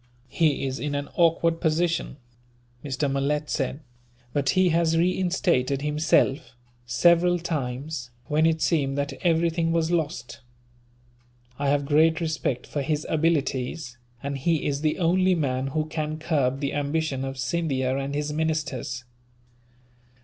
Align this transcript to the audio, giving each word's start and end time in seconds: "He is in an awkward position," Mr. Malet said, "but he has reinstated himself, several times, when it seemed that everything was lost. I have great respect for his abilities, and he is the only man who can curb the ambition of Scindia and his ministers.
"He 0.29 0.65
is 0.65 0.79
in 0.79 0.95
an 0.95 1.09
awkward 1.13 1.61
position," 1.61 2.17
Mr. 2.83 3.07
Malet 3.07 3.51
said, 3.51 3.81
"but 4.33 4.49
he 4.57 4.69
has 4.69 4.97
reinstated 4.97 5.83
himself, 5.83 6.53
several 6.87 7.37
times, 7.37 8.09
when 8.25 8.47
it 8.47 8.63
seemed 8.63 8.97
that 8.97 9.13
everything 9.21 9.71
was 9.71 9.91
lost. 9.91 10.39
I 11.59 11.69
have 11.69 11.85
great 11.85 12.19
respect 12.19 12.65
for 12.65 12.81
his 12.81 13.05
abilities, 13.11 13.99
and 14.23 14.39
he 14.39 14.65
is 14.65 14.81
the 14.81 14.97
only 14.97 15.35
man 15.35 15.67
who 15.67 15.85
can 15.85 16.17
curb 16.17 16.61
the 16.61 16.73
ambition 16.73 17.23
of 17.23 17.37
Scindia 17.37 17.95
and 17.95 18.15
his 18.15 18.33
ministers. 18.33 19.03